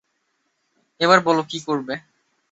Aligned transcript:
এবার 1.01 1.19
বলো 1.27 1.41
কী 1.49 1.59
করবে? 1.67 1.93